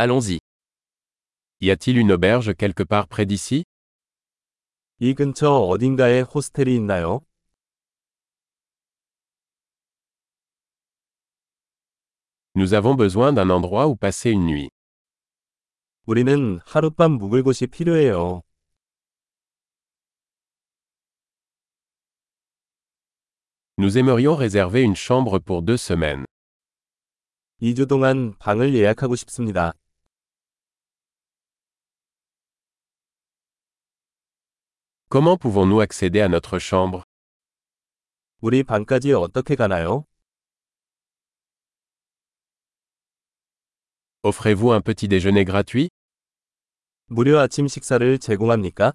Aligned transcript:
Allons-y. 0.00 0.38
Y 1.60 1.72
a-t-il 1.72 1.98
une 1.98 2.12
auberge 2.12 2.54
quelque 2.54 2.84
part 2.84 3.08
près 3.08 3.26
d'ici 3.26 3.64
이 5.00 5.12
근처 5.12 5.50
어딘가에 5.50 6.20
호스텔이 6.20 6.72
있나요? 6.76 7.22
Nous 12.54 12.74
avons 12.74 12.94
besoin 12.94 13.32
d'un 13.32 13.50
endroit 13.50 13.88
où 13.88 13.96
passer 13.96 14.30
une 14.30 14.46
nuit. 14.46 14.70
우리는 16.06 16.60
하룻밤 16.64 17.18
묵을 17.18 17.42
곳이 17.42 17.66
필요해요. 17.66 18.42
Nous 23.78 23.98
aimerions 23.98 24.36
réserver 24.36 24.84
une 24.84 24.94
chambre 24.94 25.40
pour 25.40 25.62
deux 25.62 25.76
semaines. 25.76 26.24
2주 27.60 27.88
동안 27.88 28.38
방을 28.38 28.76
예약하고 28.76 29.16
싶습니다. 29.16 29.72
Comment 35.09 35.37
pouvons-nous 35.37 35.79
accéder 35.79 36.21
à 36.21 36.27
notre 36.27 36.57
chambre 36.59 37.03
우리 38.41 38.63
방까지 38.63 39.13
어떻게 39.13 39.55
가나요? 39.55 40.05
Offrez-vous 44.23 44.71
un 44.73 44.81
petit 44.81 45.07
déjeuner 45.07 45.45
gratuit 45.45 45.89
무료 47.07 47.37
아침 47.39 47.67
식사를 47.67 48.17
제공합니까? 48.19 48.93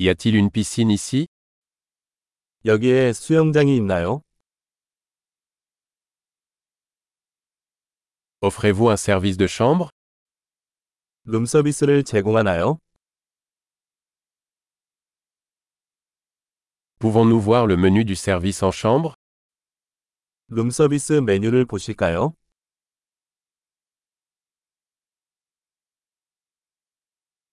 Y 0.00 0.08
a-t-il 0.08 0.34
une 0.36 0.50
piscine 0.50 0.92
ici 0.92 1.26
여기에 2.64 3.12
수영장이 3.12 3.76
있나요? 3.76 4.22
Offrez-vous 8.40 8.90
un 8.90 8.96
service 8.96 9.36
de 9.36 9.46
chambre 9.46 9.90
룸서비스를 11.24 12.04
제공하나요? 12.04 12.78
Pouvons-nous 16.98 17.40
voir 17.40 17.66
le 17.66 17.76
menu 17.76 18.04
du 18.04 18.16
service 18.16 18.62
en 18.64 18.72
chambre 18.72 19.14
룸서비스 20.48 21.20
메뉴를 21.20 21.64
보실까요? 21.66 22.34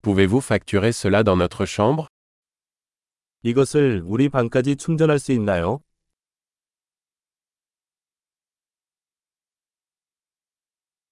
Pouvez-vous 0.01 0.39
facturer 0.39 0.91
cela 0.93 1.23
dans 1.23 1.35
notre 1.35 1.65
chambre 1.65 2.07
이것을 3.43 4.01
우리 4.05 4.29
방까지 4.29 4.75
충전할 4.75 5.19
수 5.19 5.31
있나요? 5.31 5.81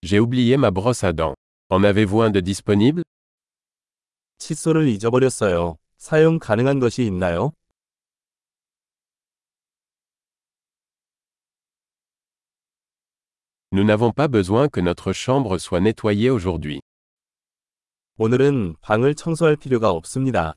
J'ai 0.02 0.20
oublié 0.20 0.58
ma 0.58 0.72
brosse 0.72 1.04
à 1.04 1.14
dents. 1.14 1.37
En 1.70 1.84
avez-vous 1.84 2.22
un 2.22 2.32
de 2.32 2.40
disponible 2.40 3.04
칫솔을 4.38 4.88
잊어버렸어요. 4.90 5.78
사용 5.98 6.38
가능한 6.38 6.80
것이 6.80 7.04
있나요? 7.06 7.54
Nous 13.72 13.84
n'avons 13.84 14.12
pas 14.12 14.28
besoin 14.28 14.70
que 14.70 14.80
notre 14.82 15.14
chambre 15.14 15.58
soit 15.58 15.80
nettoyée 15.80 16.30
aujourd'hui. 16.30 16.80
오늘은 18.18 18.76
방을 18.82 19.16
청소할 19.16 19.56
필요가 19.56 19.90
없습니다. 19.90 20.54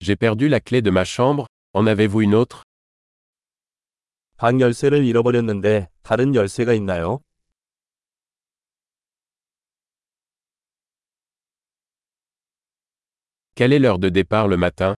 J'ai 0.00 0.16
perdu 0.16 0.48
la 0.48 0.60
clé 0.60 0.80
de 0.80 0.90
ma 0.90 1.04
chambre, 1.04 1.46
en 1.74 1.86
avez-vous 1.86 2.22
une 2.22 2.34
autre 2.34 2.62
방 4.39 4.61
열쇠를 4.61 5.03
잃어버렸는데 5.03 5.89
다른 6.01 6.33
열쇠가 6.33 6.73
있나요? 6.73 7.19
Quelle 13.53 13.73
est 13.73 13.79
l'heure 13.79 13.99
de 13.99 14.09
départ 14.09 14.47
le 14.47 14.55
matin 14.55 14.95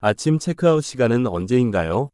아침 0.00 0.40
체크아웃 0.40 0.82
시간은 0.82 1.28
언제인가요? 1.28 2.10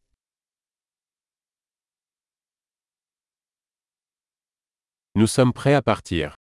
Nous 5.14 5.26
sommes 5.32 5.54
prêts 5.54 5.72
à 5.72 5.80
partir. 5.80 6.34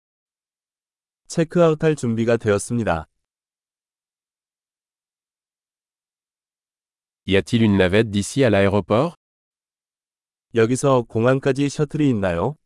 체크아웃할 1.28 1.96
준비가 1.96 2.38
되었습니다. 2.38 3.06
Y 7.26 7.36
a-t-il 7.36 7.62
une 7.62 7.76
navette 7.76 8.10
d'ici 8.10 8.44
à 8.44 8.48
l'aéroport 8.48 9.22
여기서 10.54 11.02
공항까지 11.08 11.70
셔틀이 11.70 12.10
있나요? 12.10 12.56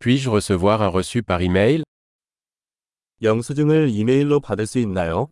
Puis-je 0.00 0.28
recevoir 0.28 0.82
un 0.82 0.90
reçu 0.90 1.22
par 1.22 1.40
email 1.40 1.84
영수증을 3.22 3.90
이메일로 3.90 4.40
받을 4.40 4.66
수 4.66 4.80
있나요? 4.80 5.28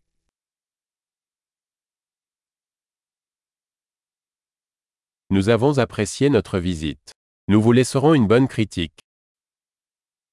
Nous 5.30 5.48
avons 5.48 5.78
apprécié 5.78 6.28
notre 6.30 6.60
visite. 6.60 7.12
Nous 7.48 7.60
vous 7.60 7.72
laisserons 7.72 8.14
une 8.14 8.28
bonne 8.28 8.46
critique. 8.46 9.02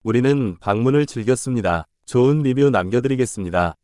우리는 0.03 0.57
방문을 0.59 1.07
즐겼습니다. 1.07 1.87
좋은 2.05 2.43
리뷰 2.43 2.69
남겨드리겠습니다. 2.69 3.75